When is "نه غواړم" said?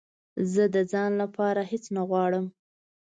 1.95-2.45